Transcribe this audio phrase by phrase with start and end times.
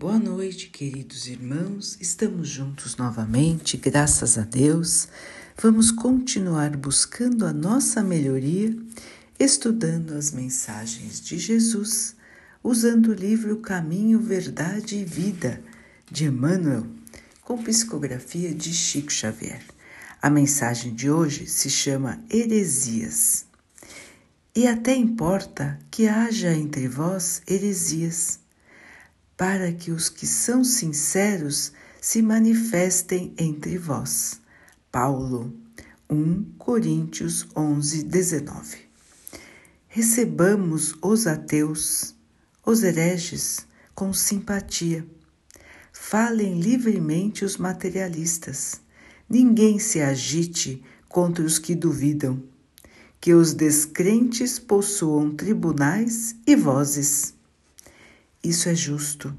[0.00, 1.98] Boa noite, queridos irmãos.
[2.00, 5.08] Estamos juntos novamente, graças a Deus.
[5.60, 8.74] Vamos continuar buscando a nossa melhoria,
[9.38, 12.16] estudando as mensagens de Jesus,
[12.64, 15.62] usando o livro Caminho, Verdade e Vida
[16.10, 16.86] de Emmanuel,
[17.42, 19.60] com psicografia de Chico Xavier.
[20.22, 23.44] A mensagem de hoje se chama Heresias.
[24.56, 28.39] E até importa que haja entre vós heresias
[29.40, 34.38] para que os que são sinceros se manifestem entre vós.
[34.92, 35.50] Paulo
[36.10, 38.76] 1 Coríntios 11, 19.
[39.88, 42.14] Recebamos os ateus,
[42.66, 45.06] os hereges, com simpatia.
[45.90, 48.78] Falem livremente os materialistas.
[49.26, 52.42] Ninguém se agite contra os que duvidam.
[53.18, 57.39] Que os descrentes possuam tribunais e vozes
[58.42, 59.36] isso é justo.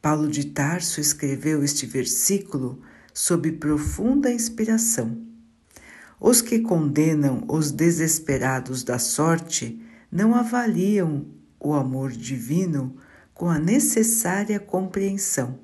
[0.00, 2.80] Paulo de Tarso escreveu este versículo
[3.12, 5.18] sob profunda inspiração.
[6.20, 11.26] Os que condenam os desesperados da sorte não avaliam
[11.58, 12.96] o amor divino
[13.34, 15.58] com a necessária compreensão.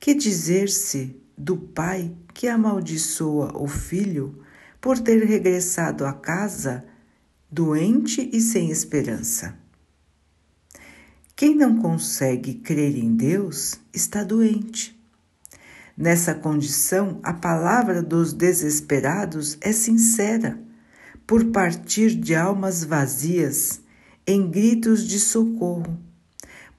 [0.00, 4.42] Que dizer-se do pai que amaldiçoa o filho
[4.80, 6.84] por ter regressado à casa
[7.50, 9.65] doente e sem esperança?
[11.38, 14.98] Quem não consegue crer em Deus está doente.
[15.94, 20.58] Nessa condição, a palavra dos desesperados é sincera,
[21.26, 23.82] por partir de almas vazias,
[24.26, 25.98] em gritos de socorro.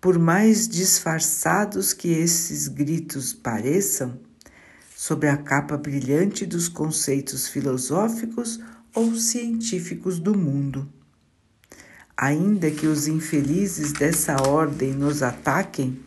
[0.02, 4.20] Por mais disfarçados que esses gritos pareçam,
[4.96, 8.60] sobre a capa brilhante dos conceitos filosóficos
[8.96, 10.92] ou científicos do mundo.
[12.20, 16.00] Ainda que os infelizes dessa ordem nos ataquem,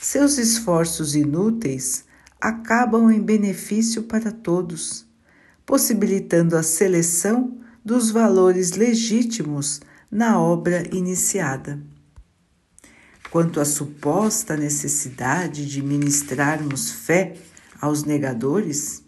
[0.00, 2.04] seus esforços inúteis
[2.40, 5.06] acabam em benefício para todos,
[5.64, 11.80] possibilitando a seleção dos valores legítimos na obra iniciada.
[13.30, 17.36] Quanto à suposta necessidade de ministrarmos fé
[17.80, 19.04] aos negadores,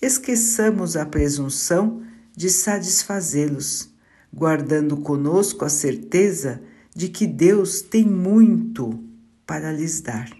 [0.00, 2.00] esqueçamos a presunção
[2.36, 3.97] de satisfazê-los
[4.32, 6.62] guardando conosco a certeza
[6.94, 9.02] de que Deus tem muito
[9.46, 10.30] para lhes dar.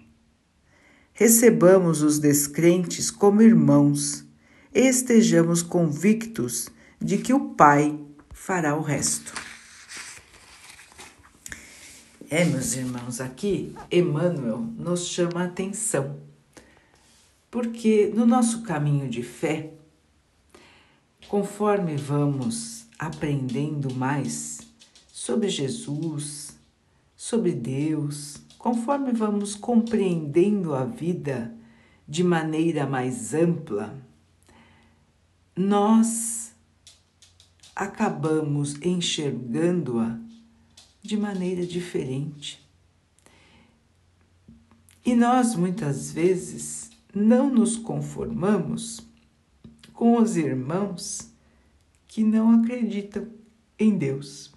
[1.13, 4.25] Recebamos os descrentes como irmãos
[4.75, 6.69] e estejamos convictos
[7.01, 7.99] de que o Pai
[8.33, 9.33] fará o resto.
[12.31, 16.21] É, meus irmãos, aqui Emmanuel nos chama a atenção,
[17.51, 19.73] porque no nosso caminho de fé,
[21.27, 24.61] conforme vamos aprendendo mais
[25.13, 26.59] sobre Jesus,
[27.17, 31.55] sobre Deus, conforme vamos compreendendo a vida
[32.09, 33.95] de maneira mais ampla,
[35.55, 36.53] nós
[37.75, 40.19] acabamos enxergando-a
[41.03, 42.67] de maneira diferente.
[45.05, 49.01] E nós muitas vezes não nos conformamos
[49.93, 51.33] com os irmãos
[52.19, 53.29] que não acreditam
[53.79, 54.53] em Deus,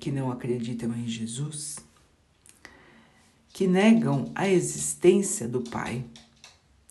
[0.00, 1.78] que não acreditam em Jesus,
[3.50, 6.04] que negam a existência do Pai.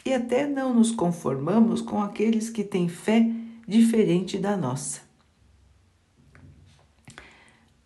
[0.05, 3.29] E até não nos conformamos com aqueles que têm fé
[3.67, 5.01] diferente da nossa.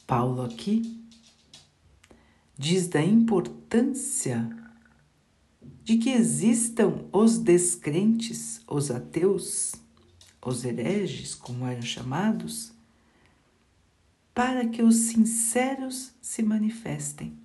[0.06, 1.04] Paulo aqui
[2.56, 4.48] diz da importância
[5.84, 9.74] de que existam os descrentes, os ateus,
[10.44, 12.72] os hereges, como eram chamados,
[14.34, 17.38] para que os sinceros se manifestem.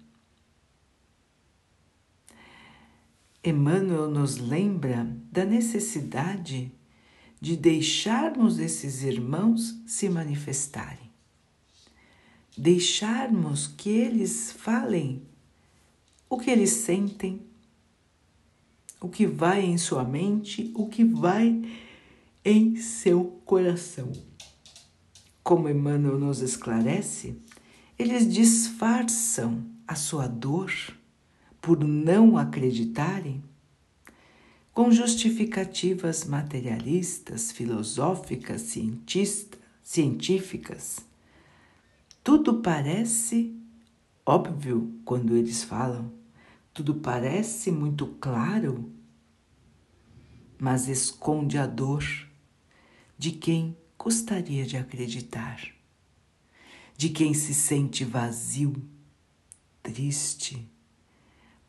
[3.44, 6.70] Emmanuel nos lembra da necessidade
[7.40, 11.10] de deixarmos esses irmãos se manifestarem,
[12.56, 15.22] deixarmos que eles falem
[16.30, 17.42] o que eles sentem,
[19.00, 21.60] o que vai em sua mente, o que vai
[22.44, 24.10] em seu coração.
[25.42, 27.36] Como Emmanuel nos esclarece,
[27.98, 30.72] eles disfarçam a sua dor
[31.60, 33.42] por não acreditarem
[34.72, 38.74] com justificativas materialistas, filosóficas,
[39.82, 40.98] científicas.
[42.24, 43.54] Tudo parece
[44.24, 46.12] óbvio quando eles falam,
[46.72, 48.90] tudo parece muito claro,
[50.58, 52.04] mas esconde a dor
[53.22, 55.64] de quem gostaria de acreditar,
[56.96, 58.74] de quem se sente vazio
[59.80, 60.68] triste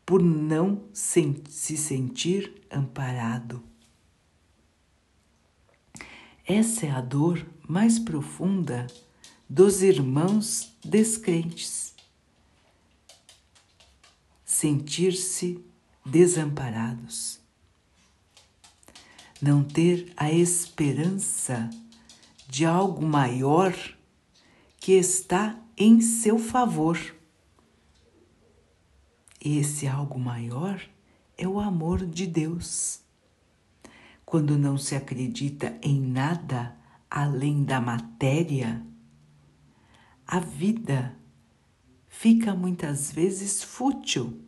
[0.04, 3.62] por não se sentir amparado.
[6.44, 8.88] Essa é a dor mais profunda
[9.48, 11.94] dos irmãos descrentes.
[14.44, 15.64] Sentir-se
[16.04, 17.43] desamparados.
[19.46, 21.68] Não ter a esperança
[22.48, 23.74] de algo maior
[24.80, 26.98] que está em seu favor.
[29.38, 30.80] Esse algo maior
[31.36, 33.02] é o amor de Deus.
[34.24, 36.74] Quando não se acredita em nada
[37.10, 38.82] além da matéria,
[40.26, 41.14] a vida
[42.08, 44.40] fica muitas vezes fútil,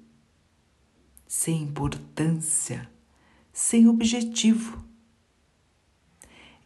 [1.29, 2.91] sem importância,
[3.53, 4.86] sem objetivo.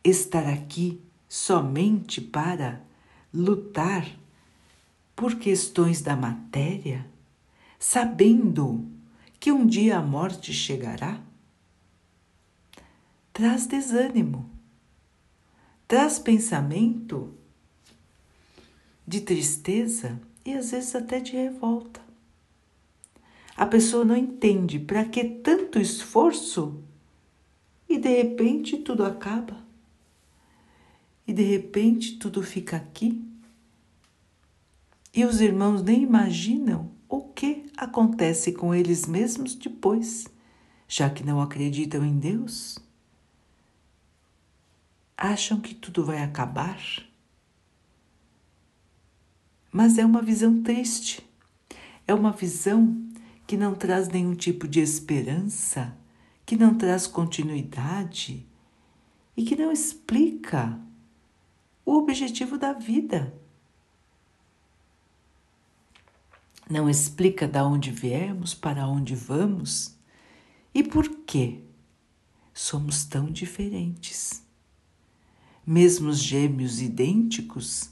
[0.02, 2.82] Estar aqui somente para
[3.32, 4.10] lutar
[5.14, 7.06] por questões da matéria,
[7.78, 8.88] sabendo
[9.38, 11.20] que um dia a morte chegará,
[13.32, 14.50] traz desânimo,
[15.86, 17.34] traz pensamento
[19.06, 22.00] de tristeza e às vezes até de revolta.
[23.56, 26.82] A pessoa não entende para que tanto esforço
[27.88, 29.69] e de repente tudo acaba.
[31.30, 33.24] E de repente tudo fica aqui.
[35.14, 40.26] E os irmãos nem imaginam o que acontece com eles mesmos depois,
[40.88, 42.80] já que não acreditam em Deus.
[45.16, 46.80] Acham que tudo vai acabar
[49.72, 51.24] mas é uma visão triste,
[52.04, 53.08] é uma visão
[53.46, 55.96] que não traz nenhum tipo de esperança,
[56.44, 58.44] que não traz continuidade
[59.36, 60.89] e que não explica
[61.84, 63.34] o objetivo da vida.
[66.68, 69.96] Não explica de onde viemos, para onde vamos
[70.72, 71.64] e por que
[72.54, 74.42] somos tão diferentes.
[75.66, 77.90] Mesmo os gêmeos idênticos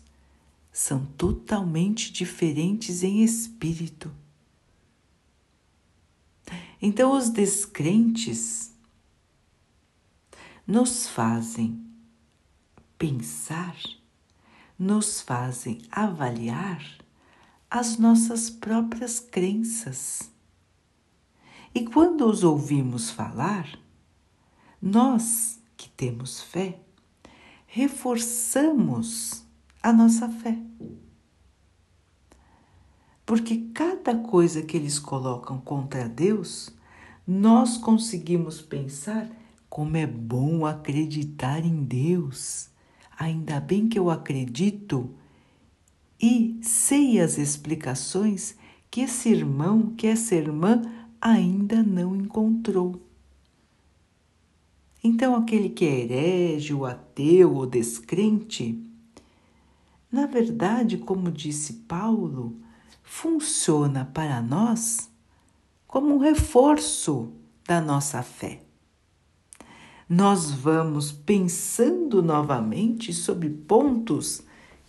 [0.73, 4.12] são totalmente diferentes em espírito.
[6.81, 8.73] Então, os descrentes
[10.64, 11.88] nos fazem
[12.99, 13.77] pensar,
[14.79, 16.85] nos fazem avaliar
[17.71, 20.31] as nossas próprias crenças.
[21.75, 23.79] E quando os ouvimos falar,
[24.81, 26.81] nós que temos fé,
[27.67, 29.45] reforçamos
[29.83, 30.59] a nossa fé.
[33.25, 36.71] Porque cada coisa que eles colocam contra Deus,
[37.27, 39.31] nós conseguimos pensar
[39.69, 42.71] como é bom acreditar em Deus.
[43.19, 45.12] Ainda bem que eu acredito
[46.23, 48.56] e sei as explicações
[48.88, 50.82] que esse irmão, que essa irmã
[51.20, 53.03] ainda não encontrou.
[55.03, 58.81] Então, aquele que é herege, o ateu ou descrente,
[60.11, 62.56] na verdade, como disse Paulo,
[63.03, 65.11] funciona para nós
[65.88, 67.32] como um reforço
[67.67, 68.68] da nossa fé.
[70.09, 74.43] Nós vamos pensando novamente sobre pontos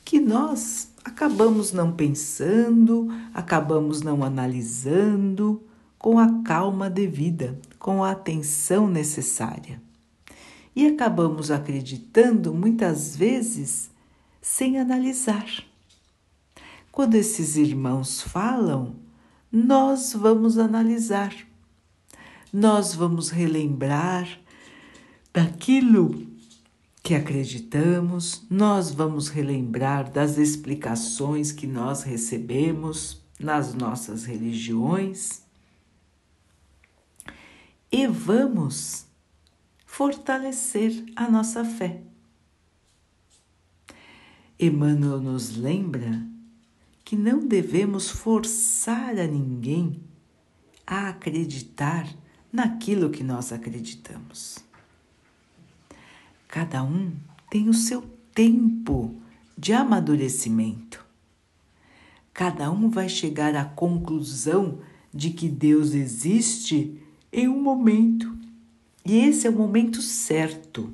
[0.05, 5.61] que nós acabamos não pensando, acabamos não analisando
[5.97, 9.81] com a calma devida, com a atenção necessária.
[10.73, 13.91] E acabamos acreditando muitas vezes
[14.41, 15.45] sem analisar.
[16.93, 18.95] Quando esses irmãos falam,
[19.51, 21.35] nós vamos analisar,
[22.53, 24.39] nós vamos relembrar
[25.33, 26.27] daquilo
[27.01, 35.41] que acreditamos, nós vamos relembrar das explicações que nós recebemos nas nossas religiões
[37.91, 39.05] e vamos
[39.85, 42.03] fortalecer a nossa fé.
[44.59, 46.21] Emmanuel nos lembra
[47.03, 50.03] que não devemos forçar a ninguém
[50.85, 52.07] a acreditar
[52.51, 54.68] naquilo que nós acreditamos.
[56.49, 57.11] Cada um
[57.47, 58.01] tem o seu
[58.33, 59.15] tempo
[59.55, 61.05] de amadurecimento.
[62.33, 64.79] Cada um vai chegar à conclusão
[65.13, 66.99] de que Deus existe
[67.31, 68.35] em um momento.
[69.05, 70.91] E esse é o momento certo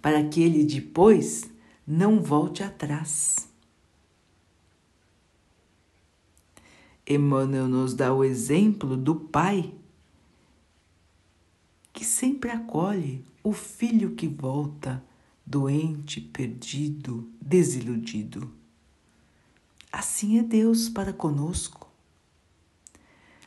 [0.00, 1.50] para que ele depois
[1.84, 3.48] não volte atrás.
[7.04, 9.74] Emmanuel nos dá o exemplo do pai
[11.92, 15.02] que sempre acolhe o filho que volta
[15.44, 18.50] doente, perdido, desiludido.
[19.90, 21.88] Assim é Deus para conosco.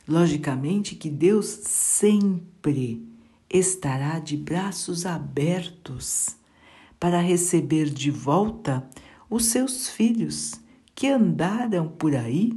[0.08, 3.08] Logicamente que Deus sempre
[3.50, 6.36] estará de braços abertos
[7.00, 8.88] para receber de volta
[9.30, 10.54] os seus filhos
[10.96, 12.52] que andaram por aí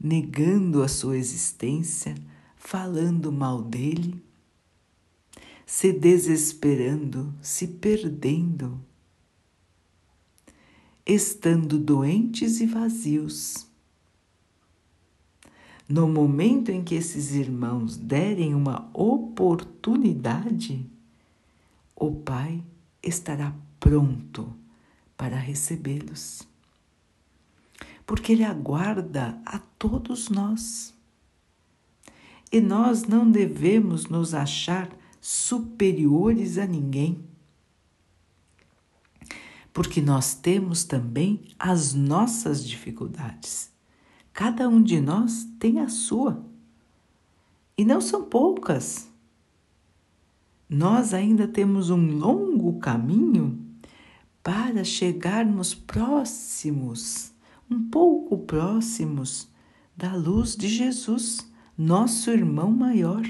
[0.00, 2.14] negando a sua existência,
[2.56, 4.22] falando mal dele,
[5.68, 8.80] se desesperando, se perdendo,
[11.04, 13.66] estando doentes e vazios.
[15.86, 20.86] No momento em que esses irmãos derem uma oportunidade,
[21.94, 22.64] o Pai
[23.02, 24.50] estará pronto
[25.18, 26.48] para recebê-los.
[28.06, 30.94] Porque Ele aguarda a todos nós.
[32.50, 37.24] E nós não devemos nos achar superiores a ninguém.
[39.72, 43.70] Porque nós temos também as nossas dificuldades.
[44.32, 46.44] Cada um de nós tem a sua.
[47.76, 49.08] E não são poucas.
[50.68, 53.64] Nós ainda temos um longo caminho
[54.42, 57.32] para chegarmos próximos,
[57.70, 59.48] um pouco próximos
[59.96, 63.22] da luz de Jesus, nosso irmão maior.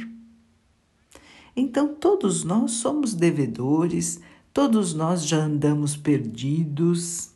[1.60, 4.20] Então, todos nós somos devedores,
[4.54, 7.30] todos nós já andamos perdidos,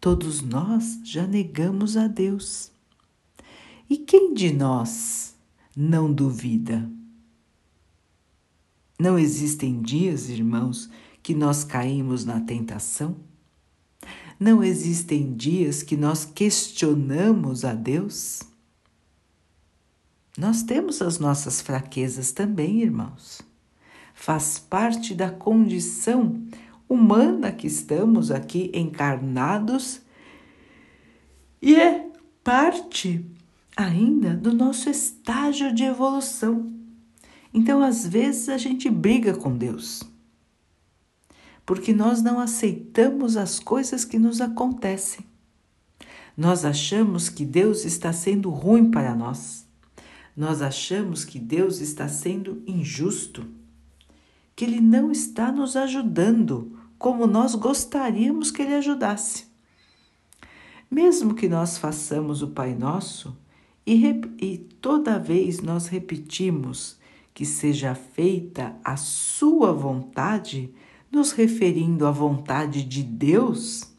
[0.00, 2.72] todos nós já negamos a Deus.
[3.90, 5.34] E quem de nós
[5.76, 6.90] não duvida?
[8.98, 10.88] Não existem dias, irmãos,
[11.22, 13.16] que nós caímos na tentação?
[14.40, 18.40] Não existem dias que nós questionamos a Deus?
[20.36, 23.40] Nós temos as nossas fraquezas também, irmãos.
[24.14, 26.42] Faz parte da condição
[26.88, 30.00] humana que estamos aqui encarnados
[31.60, 32.06] e é
[32.44, 33.24] parte
[33.76, 36.72] ainda do nosso estágio de evolução.
[37.52, 40.02] Então, às vezes, a gente briga com Deus
[41.66, 45.26] porque nós não aceitamos as coisas que nos acontecem.
[46.36, 49.65] Nós achamos que Deus está sendo ruim para nós.
[50.36, 53.46] Nós achamos que Deus está sendo injusto,
[54.54, 59.46] que Ele não está nos ajudando como nós gostaríamos que Ele ajudasse.
[60.90, 63.36] Mesmo que nós façamos o Pai Nosso
[63.86, 64.04] e,
[64.40, 66.98] e toda vez nós repetimos
[67.32, 70.72] que seja feita a Sua vontade,
[71.10, 73.90] nos referindo à vontade de Deus,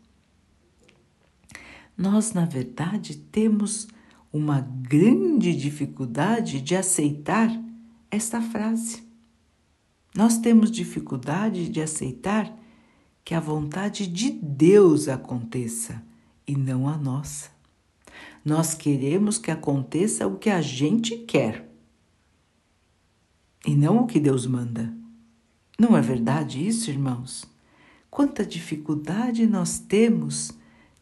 [1.98, 3.88] nós, na verdade, temos
[4.32, 7.50] uma grande dificuldade de aceitar
[8.12, 9.04] esta frase.
[10.16, 12.54] Nós temos dificuldade de aceitar
[13.24, 16.02] que a vontade de Deus aconteça
[16.48, 17.50] e não a nossa.
[18.44, 21.70] Nós queremos que aconteça o que a gente quer
[23.66, 24.94] e não o que Deus manda.
[25.78, 27.46] Não é verdade isso, irmãos?
[28.10, 30.52] Quanta dificuldade nós temos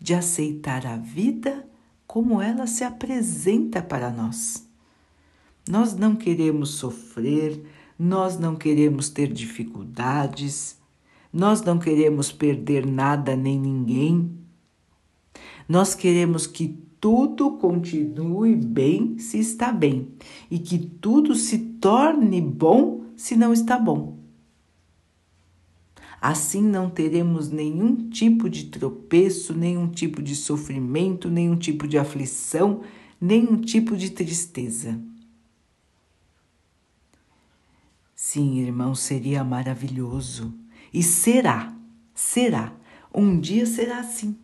[0.01, 1.65] de aceitar a vida
[2.15, 4.65] como ela se apresenta para nós.
[5.67, 7.61] Nós não queremos sofrer,
[7.99, 10.77] nós não queremos ter dificuldades,
[11.33, 14.31] nós não queremos perder nada nem ninguém.
[15.67, 20.07] Nós queremos que tudo continue bem se está bem
[20.49, 24.14] e que tudo se torne bom se não está bom.
[26.27, 32.81] Assim não teremos nenhum tipo de tropeço, nenhum tipo de sofrimento, nenhum tipo de aflição,
[33.21, 34.99] nenhum tipo de tristeza.
[38.15, 40.51] Sim, irmão, seria maravilhoso.
[40.91, 41.71] E será,
[42.15, 42.73] será.
[43.13, 44.35] Um dia será assim.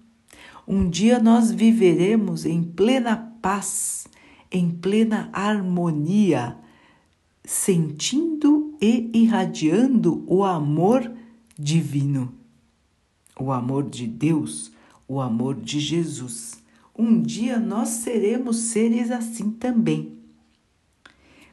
[0.67, 4.05] Um dia nós viveremos em plena paz,
[4.51, 6.59] em plena harmonia,
[7.43, 11.11] sentindo e irradiando o amor
[11.61, 12.33] divino,
[13.39, 14.71] o amor de Deus,
[15.07, 16.63] o amor de Jesus.
[16.97, 20.17] Um dia nós seremos seres assim também.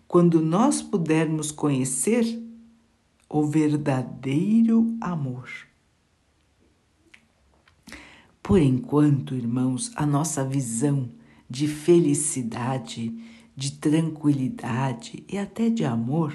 [0.07, 2.43] Quando nós pudermos conhecer
[3.29, 5.51] o verdadeiro amor.
[8.43, 11.11] Por enquanto, irmãos, a nossa visão
[11.51, 13.15] de felicidade,
[13.55, 16.35] de tranquilidade e até de amor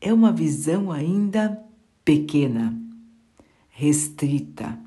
[0.00, 1.67] é uma visão ainda
[2.08, 2.74] pequena,
[3.68, 4.80] restrita.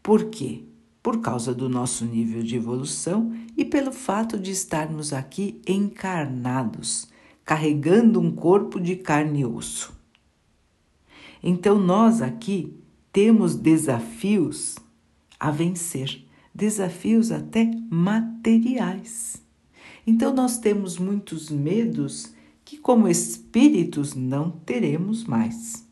[0.00, 0.62] Por quê?
[1.02, 7.08] Por causa do nosso nível de evolução e pelo fato de estarmos aqui encarnados,
[7.44, 9.92] carregando um corpo de carne e osso.
[11.42, 12.72] Então, nós aqui
[13.12, 14.76] temos desafios
[15.40, 19.42] a vencer, desafios até materiais.
[20.06, 22.32] Então nós temos muitos medos
[22.64, 25.83] que, como espíritos, não teremos mais.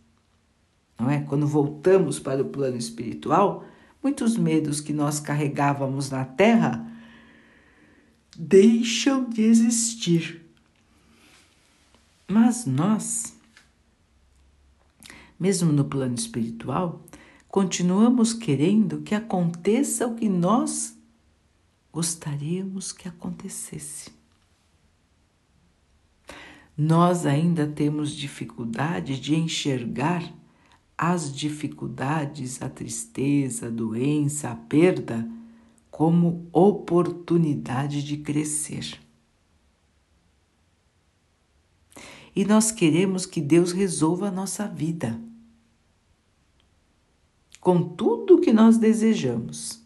[1.02, 1.20] Não é?
[1.20, 3.64] Quando voltamos para o plano espiritual,
[4.00, 6.88] muitos medos que nós carregávamos na Terra
[8.36, 10.48] deixam de existir.
[12.30, 13.36] Mas nós,
[15.40, 17.04] mesmo no plano espiritual,
[17.48, 20.96] continuamos querendo que aconteça o que nós
[21.92, 24.12] gostaríamos que acontecesse.
[26.78, 30.32] Nós ainda temos dificuldade de enxergar
[31.04, 35.28] as dificuldades, a tristeza, a doença, a perda
[35.90, 39.00] como oportunidade de crescer.
[42.36, 45.20] E nós queremos que Deus resolva a nossa vida.
[47.60, 49.82] Com tudo o que nós desejamos,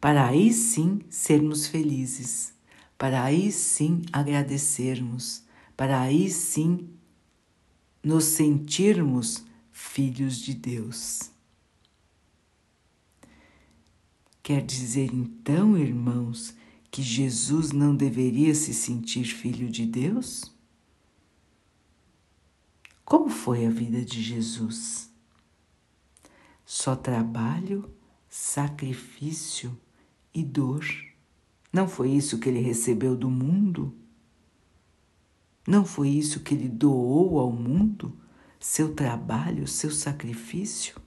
[0.00, 2.54] para aí sim sermos felizes,
[2.96, 5.42] para aí sim agradecermos,
[5.76, 6.88] para aí sim
[8.04, 9.47] nos sentirmos
[9.78, 11.30] filhos de Deus.
[14.42, 16.52] Quer dizer então, irmãos,
[16.90, 20.52] que Jesus não deveria se sentir filho de Deus?
[23.04, 25.12] Como foi a vida de Jesus?
[26.66, 27.88] Só trabalho,
[28.28, 29.78] sacrifício
[30.34, 30.84] e dor.
[31.72, 33.94] Não foi isso que ele recebeu do mundo?
[35.66, 38.18] Não foi isso que ele doou ao mundo?
[38.60, 41.00] Seu trabalho, seu sacrifício?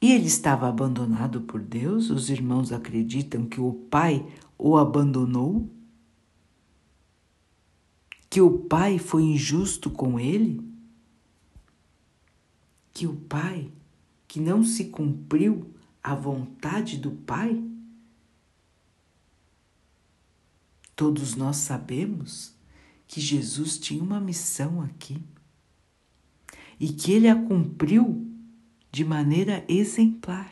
[0.00, 2.10] E ele estava abandonado por Deus?
[2.10, 4.24] Os irmãos acreditam que o pai
[4.56, 5.68] o abandonou?
[8.30, 10.62] Que o pai foi injusto com ele?
[12.92, 13.72] Que o pai,
[14.28, 17.64] que não se cumpriu a vontade do pai?
[20.94, 22.54] Todos nós sabemos
[23.06, 25.20] que Jesus tinha uma missão aqui
[26.78, 28.26] e que ele a cumpriu
[28.90, 30.50] de maneira exemplar.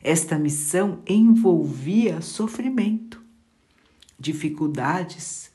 [0.00, 3.22] Esta missão envolvia sofrimento,
[4.18, 5.52] dificuldades,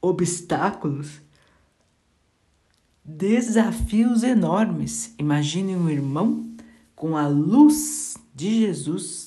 [0.00, 1.20] obstáculos,
[3.04, 5.14] desafios enormes.
[5.18, 6.48] Imagine um irmão
[6.94, 9.26] com a luz de Jesus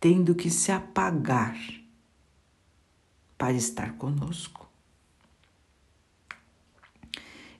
[0.00, 1.56] tendo que se apagar
[3.38, 4.61] para estar conosco.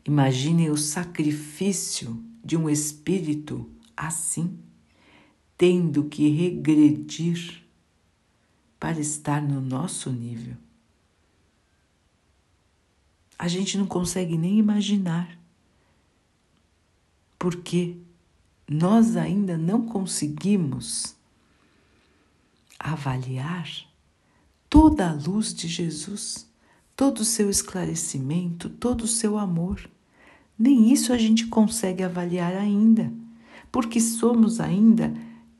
[0.05, 4.59] Imagine o sacrifício de um espírito assim,
[5.57, 7.62] tendo que regredir
[8.81, 10.57] para estar no nosso nível.
[13.38, 15.38] A gente não consegue nem imaginar,
[17.38, 17.97] porque
[18.69, 21.15] nós ainda não conseguimos
[22.79, 23.69] avaliar
[24.69, 26.47] toda a luz de Jesus,
[26.97, 29.89] todo o seu esclarecimento, todo o seu amor.
[30.59, 33.13] Nem isso a gente consegue avaliar ainda,
[33.71, 35.13] porque somos ainda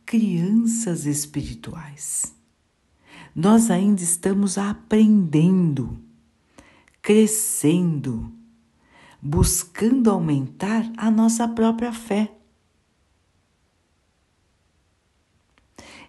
[0.05, 2.35] crianças espirituais.
[3.35, 5.99] Nós ainda estamos aprendendo,
[7.01, 8.31] crescendo,
[9.21, 12.37] buscando aumentar a nossa própria fé.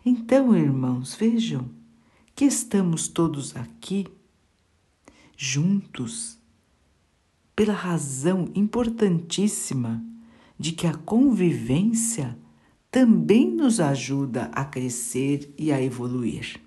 [0.06, 1.70] Então, irmãos, vejam
[2.36, 4.06] que estamos todos aqui
[5.46, 6.38] juntos
[7.54, 10.02] pela razão importantíssima
[10.58, 12.40] de que a convivência
[12.90, 16.62] também nos ajuda a crescer e a evoluir.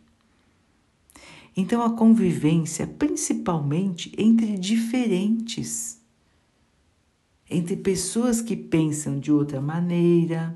[1.57, 5.99] Então, a convivência, principalmente entre diferentes,
[7.49, 10.55] entre pessoas que pensam de outra maneira,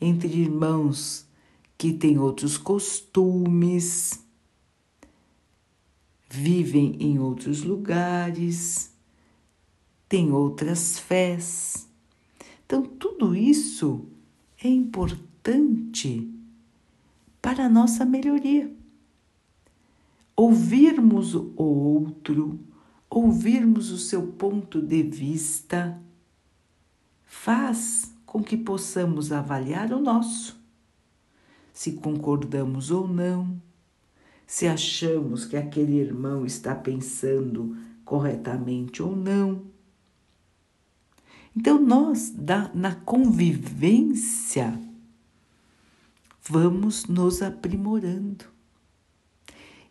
[0.00, 1.24] entre irmãos
[1.76, 4.26] que têm outros costumes,
[6.28, 8.94] vivem em outros lugares,
[10.08, 11.88] têm outras fés.
[12.66, 14.06] Então, tudo isso
[14.62, 16.30] é importante
[17.40, 18.70] para a nossa melhoria.
[20.36, 22.60] Ouvirmos o outro,
[23.08, 26.00] ouvirmos o seu ponto de vista,
[27.24, 30.60] faz com que possamos avaliar o nosso,
[31.72, 33.60] se concordamos ou não
[34.48, 39.66] se achamos que aquele irmão está pensando corretamente ou não.
[41.54, 42.34] Então, nós,
[42.72, 44.80] na convivência,
[46.40, 48.46] vamos nos aprimorando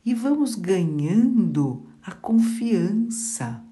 [0.04, 3.64] e vamos ganhando a confiança.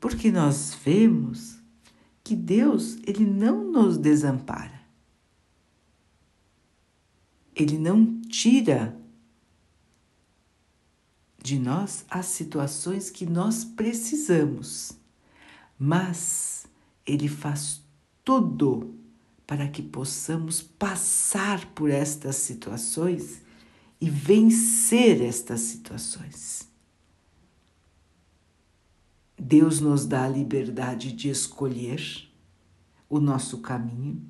[0.00, 1.60] Porque nós vemos
[2.24, 4.80] que Deus, ele não nos desampara.
[7.54, 8.99] Ele não tira
[11.42, 14.92] de nós as situações que nós precisamos,
[15.78, 16.66] mas
[17.06, 17.80] Ele faz
[18.24, 18.94] tudo
[19.46, 23.42] para que possamos passar por estas situações
[24.00, 26.68] e vencer estas situações.
[29.38, 32.30] Deus nos dá a liberdade de escolher
[33.08, 34.22] o nosso caminho.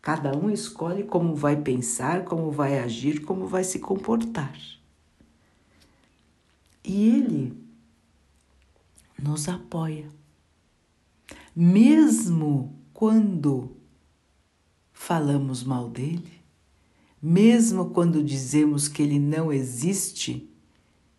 [0.00, 4.58] Cada um escolhe como vai pensar, como vai agir, como vai se comportar.
[6.84, 7.62] E Ele
[9.22, 10.08] nos apoia.
[11.54, 13.76] Mesmo quando
[14.92, 16.40] falamos mal dele,
[17.20, 20.48] mesmo quando dizemos que ele não existe,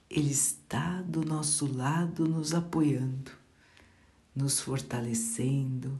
[0.10, 3.32] ele está do nosso lado nos apoiando,
[4.36, 6.00] nos fortalecendo,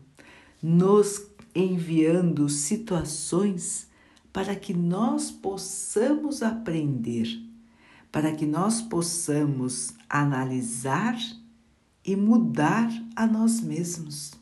[0.62, 3.88] nos enviando situações
[4.32, 7.28] para que nós possamos aprender,
[8.14, 11.18] para que nós possamos analisar
[12.06, 14.34] e mudar a nós mesmos.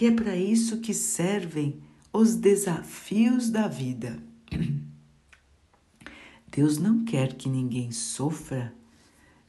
[0.00, 4.18] E é para isso que servem os desafios da vida.
[6.50, 8.74] Deus não quer que ninguém sofra,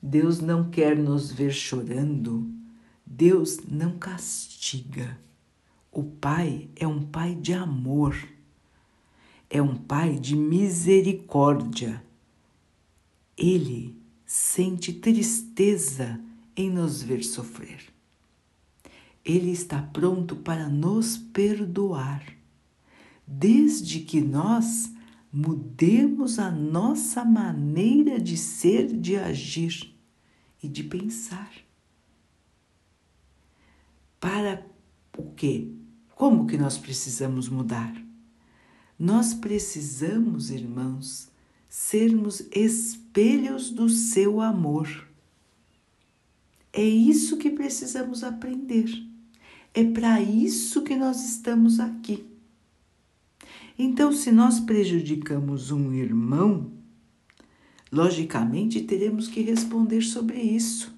[0.01, 2.45] Deus não quer nos ver chorando,
[3.05, 5.17] Deus não castiga.
[5.93, 8.34] O Pai é um Pai de amor,
[9.49, 12.03] é um Pai de misericórdia.
[13.37, 16.19] Ele sente tristeza
[16.55, 17.81] em nos ver sofrer.
[19.23, 22.23] Ele está pronto para nos perdoar,
[23.27, 24.91] desde que nós
[25.31, 29.95] mudemos a nossa maneira de ser, de agir
[30.61, 31.51] e de pensar.
[34.19, 34.65] Para
[35.17, 35.71] o quê?
[36.15, 38.04] Como que nós precisamos mudar?
[38.97, 41.29] Nós precisamos, irmãos,
[41.67, 45.07] sermos espelhos do seu amor.
[46.71, 48.89] É isso que precisamos aprender.
[49.73, 52.25] É para isso que nós estamos aqui.
[53.77, 56.71] Então, se nós prejudicamos um irmão,
[57.91, 60.95] logicamente teremos que responder sobre isso.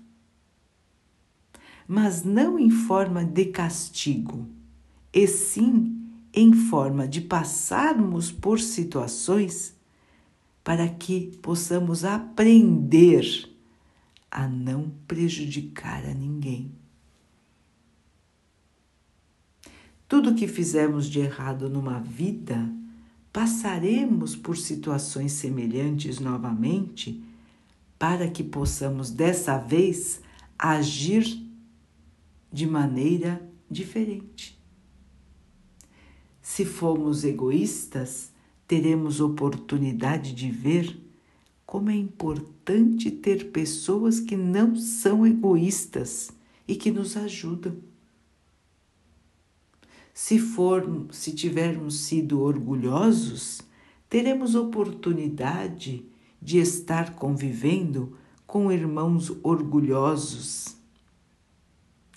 [1.87, 4.47] Mas não em forma de castigo,
[5.11, 6.06] e sim
[6.37, 9.75] em forma de passarmos por situações
[10.63, 13.25] para que possamos aprender
[14.29, 16.71] a não prejudicar a ninguém.
[20.07, 22.71] Tudo que fizemos de errado numa vida,
[23.33, 27.19] passaremos por situações semelhantes novamente
[27.97, 30.21] para que possamos dessa vez
[30.59, 31.43] agir
[32.53, 34.56] de maneira diferente.
[36.49, 38.31] Se formos egoístas,
[38.65, 40.97] teremos oportunidade de ver
[41.65, 46.31] como é importante ter pessoas que não são egoístas
[46.65, 47.75] e que nos ajudam.
[50.13, 53.61] Se for, se tivermos sido orgulhosos,
[54.09, 56.05] teremos oportunidade
[56.41, 60.77] de estar convivendo com irmãos orgulhosos.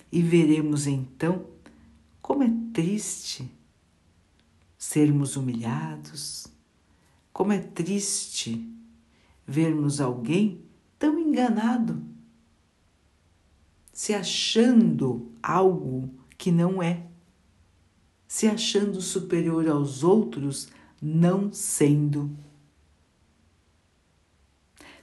[0.09, 1.45] E veremos então
[2.21, 3.59] como é triste
[4.81, 6.47] sermos humilhados,
[7.31, 8.67] como é triste
[9.45, 10.65] vermos alguém
[10.97, 12.03] tão enganado,
[13.93, 17.05] se achando algo que não é
[18.27, 22.35] se achando superior aos outros, não sendo.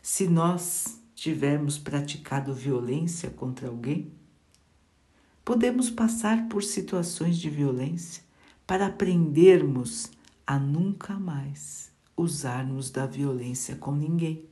[0.03, 4.11] Se nós tivermos praticado violência contra alguém,
[5.45, 8.28] podemos passar por situações de violência
[8.69, 10.11] para aprendermos
[10.47, 14.45] a nunca mais usarmos da violência com ninguém.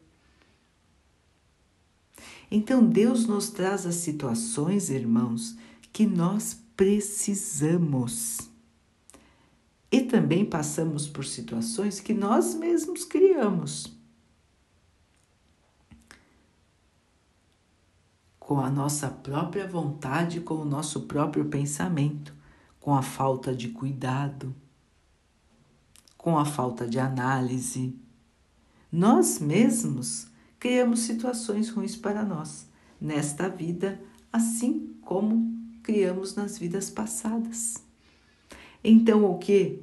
[2.50, 5.55] Então Deus nos traz as situações, irmãos,
[5.92, 8.38] que nós precisamos
[9.92, 13.94] e também passamos por situações que nós mesmos criamos.
[18.38, 22.36] Com a nossa própria vontade, com o nosso próprio pensamento,
[22.87, 24.55] com a falta de cuidado,
[26.16, 27.99] com a falta de análise.
[28.92, 32.68] Nós mesmos criamos situações ruins para nós
[33.01, 34.01] nesta vida,
[34.33, 37.75] assim como criamos nas vidas passadas.
[38.85, 39.83] Então, o que?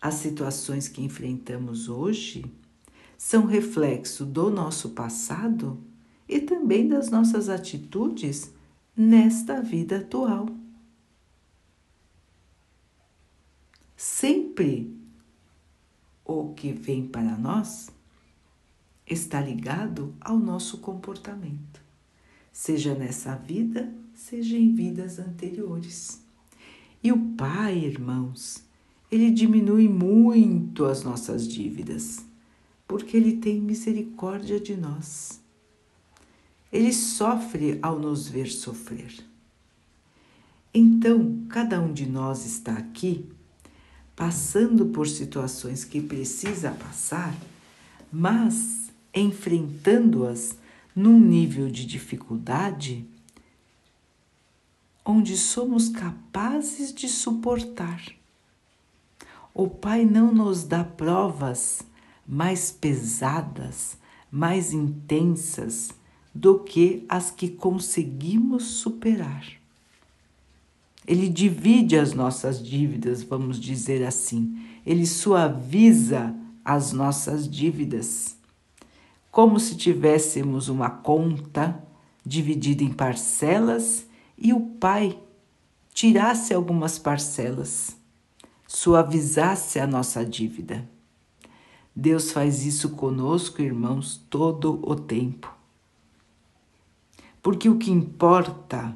[0.00, 2.44] As situações que enfrentamos hoje
[3.16, 5.82] são reflexo do nosso passado
[6.28, 8.54] e também das nossas atitudes
[8.96, 10.57] nesta vida atual.
[14.00, 14.96] Sempre
[16.24, 17.90] o que vem para nós
[19.04, 21.82] está ligado ao nosso comportamento,
[22.52, 26.22] seja nessa vida, seja em vidas anteriores.
[27.02, 28.62] E o Pai, irmãos,
[29.10, 32.24] ele diminui muito as nossas dívidas,
[32.86, 35.40] porque ele tem misericórdia de nós.
[36.70, 39.12] Ele sofre ao nos ver sofrer.
[40.72, 43.28] Então, cada um de nós está aqui
[44.18, 47.32] passando por situações que precisa passar,
[48.12, 50.58] mas enfrentando-as
[50.92, 53.06] num nível de dificuldade
[55.04, 58.02] onde somos capazes de suportar.
[59.54, 61.82] O Pai não nos dá provas
[62.26, 63.96] mais pesadas,
[64.32, 65.90] mais intensas
[66.34, 69.57] do que as que conseguimos superar.
[71.08, 74.60] Ele divide as nossas dívidas, vamos dizer assim.
[74.84, 78.36] Ele suaviza as nossas dívidas,
[79.30, 81.82] como se tivéssemos uma conta
[82.26, 85.18] dividida em parcelas e o Pai
[85.94, 87.96] tirasse algumas parcelas,
[88.66, 90.86] suavizasse a nossa dívida.
[91.96, 95.50] Deus faz isso conosco, irmãos, todo o tempo.
[97.42, 98.94] Porque o que importa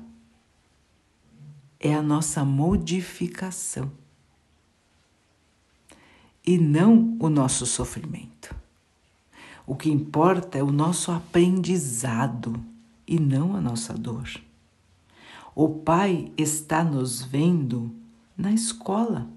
[1.82, 3.90] é a nossa modificação
[6.46, 8.54] e não o nosso sofrimento.
[9.66, 12.64] O que importa é o nosso aprendizado
[13.06, 14.28] e não a nossa dor.
[15.54, 17.94] O Pai está nos vendo
[18.36, 19.28] na escola.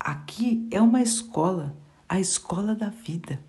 [0.00, 1.76] Aqui é uma escola,
[2.08, 3.40] a escola da vida.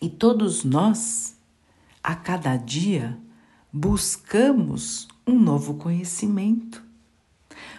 [0.00, 1.36] E todos nós,
[2.02, 3.18] a cada dia,
[3.72, 6.82] buscamos um novo conhecimento,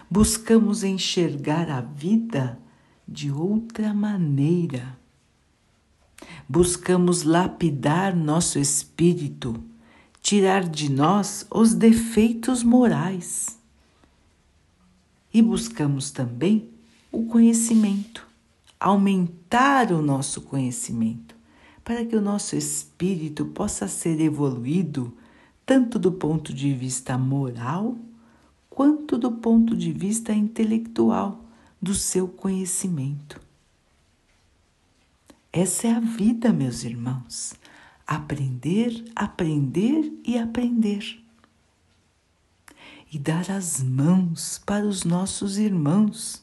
[0.08, 2.58] buscamos enxergar a vida
[3.06, 4.96] de outra maneira,
[6.48, 9.62] buscamos lapidar nosso espírito,
[10.22, 13.58] tirar de nós os defeitos morais.
[15.32, 16.68] E buscamos também
[17.10, 18.26] o conhecimento,
[18.78, 21.34] aumentar o nosso conhecimento,
[21.82, 25.12] para que o nosso espírito possa ser evoluído
[25.70, 27.96] tanto do ponto de vista moral
[28.68, 31.44] quanto do ponto de vista intelectual
[31.80, 33.40] do seu conhecimento.
[35.52, 37.54] Essa é a vida, meus irmãos.
[38.04, 41.22] Aprender, aprender e aprender.
[43.12, 46.42] E dar as mãos para os nossos irmãos,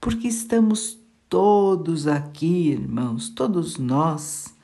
[0.00, 0.96] porque estamos
[1.28, 4.54] todos aqui, irmãos, todos nós,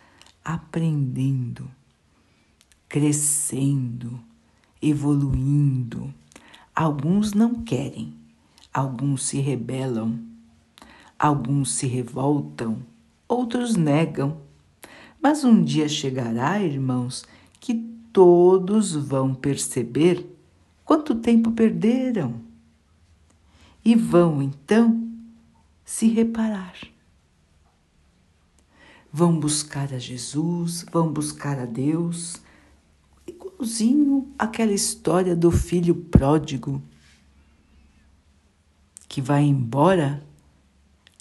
[0.45, 1.69] aprendendo
[2.93, 4.21] crescendo,
[4.83, 6.13] evoluindo.
[6.77, 8.13] Alguns não querem,
[8.71, 10.21] alguns se rebelam,
[11.19, 12.83] alguns se revoltam,
[13.27, 14.37] outros negam.
[15.23, 17.25] Mas um dia chegará, irmãos,
[17.59, 17.77] que
[18.13, 20.27] todos vão perceber
[20.85, 22.43] quanto tempo perderam
[23.83, 25.11] e vão então
[25.83, 26.77] se reparar.
[29.11, 32.42] Vão buscar a Jesus, vão buscar a Deus
[33.63, 36.83] igualzinho aquela história do filho pródigo
[39.09, 40.21] que vai embora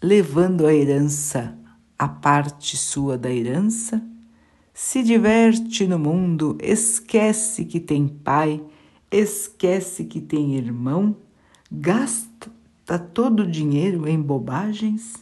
[0.02, 1.56] levando a herança,
[1.98, 4.02] a parte sua da herança,
[4.74, 8.64] se diverte no mundo, esquece que tem pai,
[9.12, 11.16] esquece que tem irmão,
[11.72, 12.50] gasta
[13.14, 15.14] todo o dinheiro em bobagens,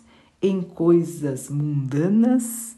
[0.41, 2.77] em coisas mundanas.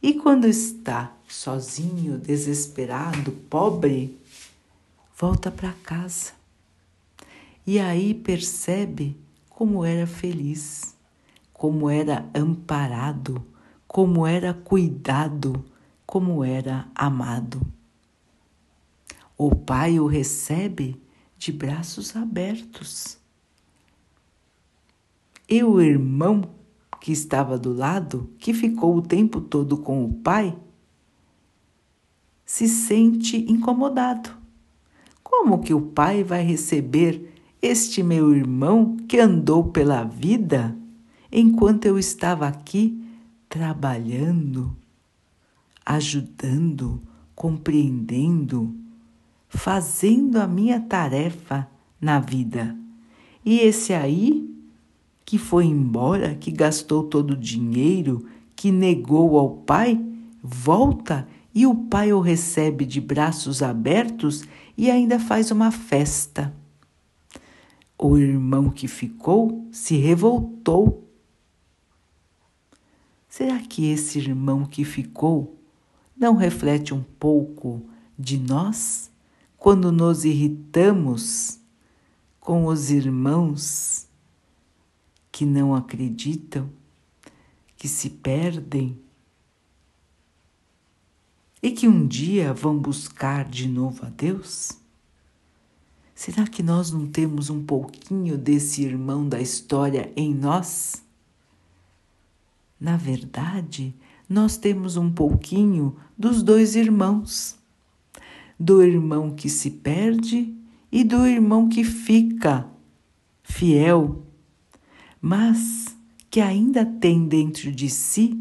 [0.00, 4.18] E quando está sozinho, desesperado, pobre,
[5.16, 6.32] volta para casa.
[7.66, 9.16] E aí percebe
[9.50, 10.96] como era feliz,
[11.52, 13.44] como era amparado,
[13.86, 15.64] como era cuidado,
[16.06, 17.60] como era amado.
[19.36, 21.00] O pai o recebe
[21.36, 23.18] de braços abertos.
[25.48, 26.42] E o irmão
[27.00, 30.56] que estava do lado, que ficou o tempo todo com o pai,
[32.48, 34.30] se sente incomodado.
[35.22, 37.30] Como que o pai vai receber
[37.60, 40.74] este meu irmão que andou pela vida
[41.30, 43.04] enquanto eu estava aqui
[43.50, 44.74] trabalhando,
[45.84, 47.02] ajudando,
[47.34, 48.74] compreendendo,
[49.46, 51.68] fazendo a minha tarefa
[52.00, 52.74] na vida?
[53.44, 54.50] E esse aí
[55.22, 58.24] que foi embora, que gastou todo o dinheiro,
[58.56, 60.02] que negou ao pai,
[60.42, 64.44] volta e o pai o recebe de braços abertos
[64.76, 66.54] e ainda faz uma festa.
[67.98, 71.10] O irmão que ficou se revoltou.
[73.28, 75.58] Será que esse irmão que ficou
[76.16, 77.82] não reflete um pouco
[78.16, 79.10] de nós
[79.56, 81.58] quando nos irritamos
[82.38, 84.06] com os irmãos
[85.32, 86.70] que não acreditam,
[87.76, 88.96] que se perdem
[91.62, 94.72] e que um dia vão buscar de novo a Deus?
[96.14, 101.04] Será que nós não temos um pouquinho desse irmão da história em nós?
[102.80, 103.94] Na verdade,
[104.28, 107.56] nós temos um pouquinho dos dois irmãos:
[108.58, 110.54] do irmão que se perde
[110.90, 112.66] e do irmão que fica
[113.42, 114.26] fiel,
[115.20, 115.96] mas
[116.30, 118.38] que ainda tem dentro de si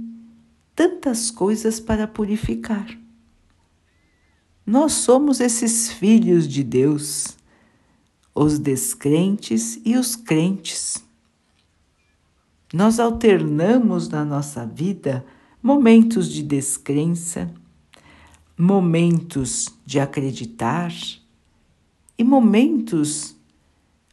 [0.75, 3.06] tantas coisas para purificar.
[4.67, 7.37] Nós somos esses filhos de Deus,
[8.35, 11.01] os descrentes e os crentes.
[12.73, 15.25] Nós alternamos na nossa vida
[15.63, 17.49] momentos de descrença,
[18.57, 20.93] momentos de acreditar
[22.17, 23.37] e momentos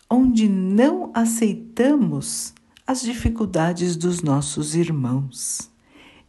[0.09, 2.55] onde não aceitamos
[2.87, 5.69] as dificuldades dos nossos irmãos,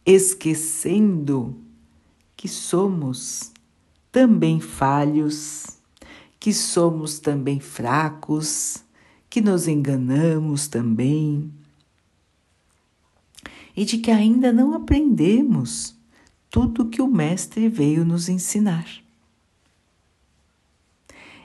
[0.04, 1.56] esquecendo
[2.36, 3.54] que somos
[4.16, 5.66] também falhos,
[6.40, 8.82] que somos também fracos,
[9.28, 11.52] que nos enganamos também
[13.76, 15.94] e de que ainda não aprendemos
[16.48, 18.88] tudo que o Mestre veio nos ensinar.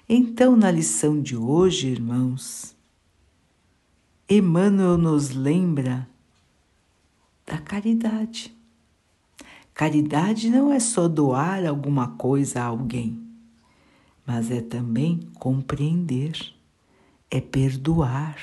[0.08, 2.74] Então, na lição de hoje, irmãos,
[4.30, 6.08] Emmanuel nos lembra
[7.46, 8.61] da caridade.
[9.82, 13.20] Caridade não é só doar alguma coisa a alguém,
[14.24, 16.54] mas é também compreender,
[17.32, 18.38] é perdoar,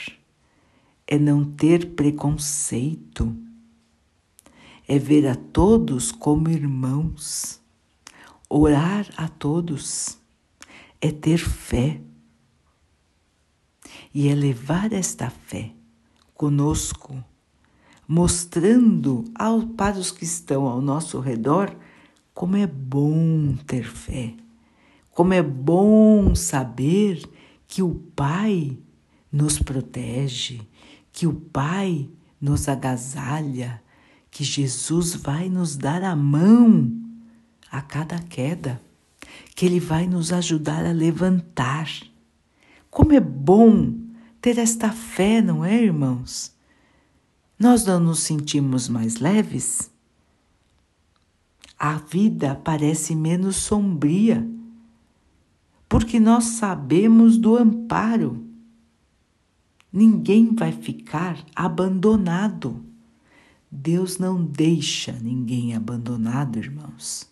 [1.06, 3.36] é não ter preconceito,
[4.88, 7.62] é ver a todos como irmãos,
[8.48, 10.18] orar a todos,
[11.00, 12.00] é ter fé.
[14.12, 15.70] E é levar esta fé
[16.34, 17.22] conosco
[18.08, 21.76] mostrando ao, para os que estão ao nosso redor
[22.32, 24.32] como é bom ter fé,
[25.10, 27.22] como é bom saber
[27.66, 28.78] que o Pai
[29.30, 30.62] nos protege,
[31.12, 32.08] que o Pai
[32.40, 33.82] nos agasalha,
[34.30, 36.90] que Jesus vai nos dar a mão
[37.70, 38.80] a cada queda,
[39.54, 41.90] que Ele vai nos ajudar a levantar.
[42.88, 43.94] Como é bom
[44.40, 46.56] ter esta fé, não é, irmãos?
[47.58, 49.90] Nós não nos sentimos mais leves?
[51.78, 54.48] A vida parece menos sombria,
[55.88, 58.44] porque nós sabemos do amparo.
[59.92, 62.84] Ninguém vai ficar abandonado.
[63.70, 67.28] Deus não deixa ninguém abandonado, irmãos.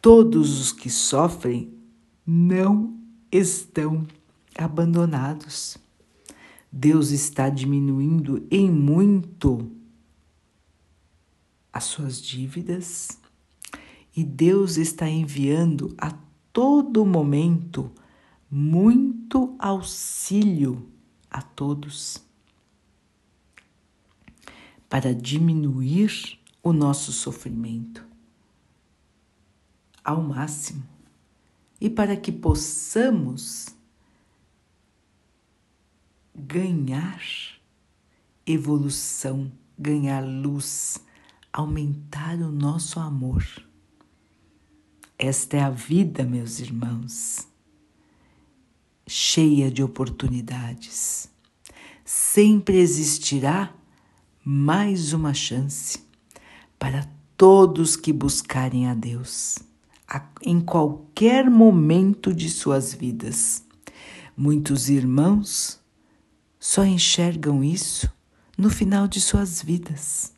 [0.00, 1.72] Todos os que sofrem
[2.26, 2.94] não
[3.30, 4.06] estão
[4.56, 5.81] abandonados.
[6.72, 9.70] Deus está diminuindo em muito
[11.70, 13.20] as suas dívidas
[14.16, 16.16] e Deus está enviando a
[16.50, 17.92] todo momento
[18.50, 20.88] muito auxílio
[21.30, 22.22] a todos
[24.88, 28.06] para diminuir o nosso sofrimento
[30.02, 30.82] ao máximo
[31.80, 33.74] e para que possamos
[36.34, 37.22] ganhar
[38.46, 40.98] evolução, ganhar luz,
[41.52, 43.44] aumentar o nosso amor.
[45.18, 47.46] Esta é a vida, meus irmãos,
[49.06, 51.30] cheia de oportunidades.
[52.04, 53.72] Sempre existirá
[54.44, 56.02] mais uma chance
[56.78, 59.58] para todos que buscarem a Deus,
[60.42, 63.64] em qualquer momento de suas vidas.
[64.36, 65.81] Muitos irmãos
[66.62, 68.08] só enxergam isso
[68.56, 70.32] no final de suas vidas,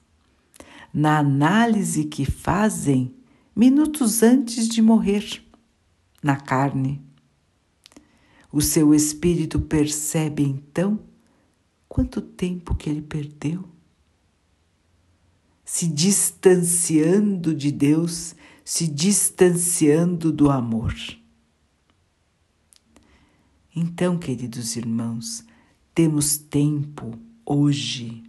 [0.90, 3.14] na análise que fazem
[3.54, 5.44] minutos antes de morrer,
[6.22, 7.04] na carne.
[8.50, 10.98] O seu espírito percebe então
[11.86, 13.62] quanto tempo que ele perdeu,
[15.62, 20.94] se distanciando de Deus, se distanciando do amor.
[23.76, 25.43] Então, queridos irmãos,
[25.94, 27.16] temos tempo
[27.46, 28.24] hoje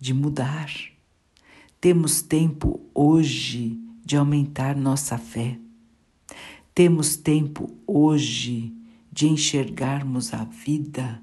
[0.00, 0.72] de mudar.
[1.80, 5.58] Temos tempo hoje de aumentar nossa fé.
[6.74, 8.74] Temos tempo hoje
[9.12, 11.22] de enxergarmos a vida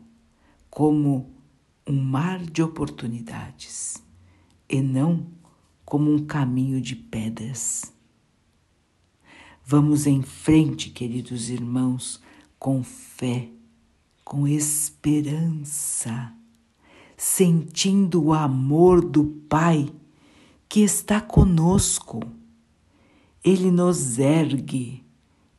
[0.69, 1.29] como
[1.85, 4.01] um mar de oportunidades
[4.69, 5.27] e não
[5.83, 7.93] como um caminho de pedras.
[9.65, 12.21] Vamos em frente, queridos irmãos,
[12.57, 13.49] com fé,
[14.23, 16.33] com esperança,
[17.17, 19.91] sentindo o amor do Pai
[20.69, 22.21] que está conosco.
[23.43, 25.03] Ele nos ergue,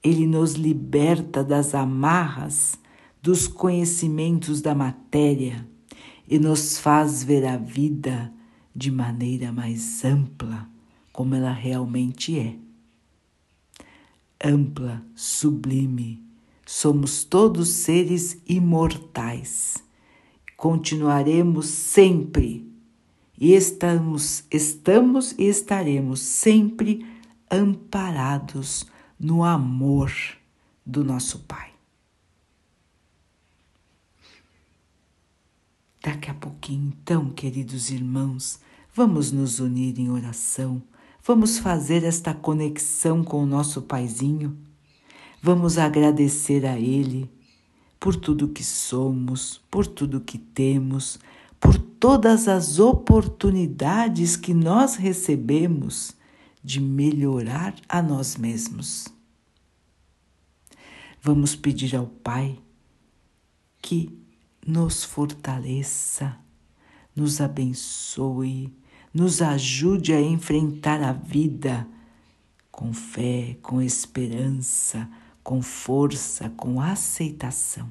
[0.02, 2.78] ele nos liberta das amarras
[3.20, 5.68] dos conhecimentos da matéria
[6.26, 8.32] e nos faz ver a vida
[8.74, 10.68] de maneira mais ampla,
[11.12, 12.56] como ela realmente é.
[14.42, 16.22] Ampla, sublime,
[16.66, 19.76] somos todos seres imortais.
[20.56, 22.70] Continuaremos sempre
[23.38, 27.04] e estamos, estamos e estaremos sempre
[27.50, 28.86] amparados
[29.18, 30.12] no amor
[30.86, 31.72] do nosso Pai.
[36.02, 38.58] Daqui a pouquinho, então, queridos irmãos,
[38.92, 40.82] vamos nos unir em oração,
[41.24, 44.56] vamos fazer esta conexão com o nosso Paizinho,
[45.42, 47.28] vamos agradecer a Ele
[47.98, 51.18] por tudo que somos, por tudo que temos,
[51.58, 56.14] por todas as oportunidades que nós recebemos
[56.62, 59.08] de melhorar a nós mesmos.
[61.20, 62.58] Vamos pedir ao Pai
[63.80, 64.16] que
[64.64, 66.36] nos fortaleça,
[67.14, 68.72] nos abençoe,
[69.12, 71.86] nos ajude a enfrentar a vida
[72.70, 75.08] com fé, com esperança,
[75.42, 77.88] com força, com aceitação.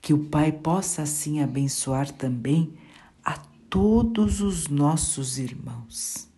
[0.00, 2.74] Que o Pai possa assim abençoar também
[3.24, 3.36] a
[3.68, 6.28] todos os nossos irmãos.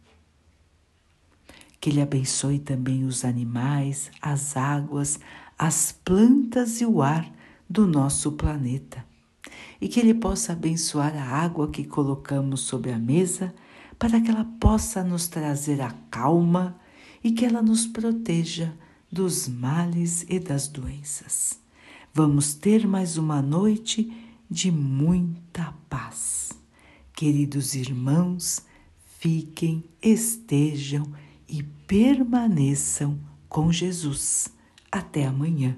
[1.81, 5.19] Que Ele abençoe também os animais, as águas,
[5.59, 7.31] as plantas e o ar
[7.69, 9.05] do nosso planeta
[9.83, 13.53] e que Ele possa abençoar a água que colocamos sobre a mesa
[13.99, 16.77] para que ela possa nos trazer a calma
[17.23, 18.73] e que ela nos proteja
[19.13, 21.61] dos males e das doenças.
[22.15, 24.11] Vamos ter mais uma noite
[24.51, 26.51] de muita paz.
[27.13, 28.65] Queridos irmãos,
[29.19, 31.13] fiquem, estejam
[31.47, 34.49] e permaneçam com Jesus.
[34.91, 35.77] Até amanhã.